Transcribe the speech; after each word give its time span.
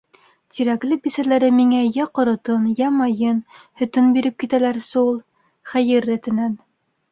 Тирәкле 0.59 0.95
бисәләре 1.03 1.49
миңә 1.57 1.81
йә 1.89 2.07
ҡоротон, 2.19 2.65
йә 2.71 2.89
майын, 2.97 3.43
һөтөн 3.83 4.11
биреп 4.17 4.41
китәләрсе 4.47 4.99
ул. 5.05 5.23
Хәйер 5.75 6.13
рәтенән... 6.15 6.61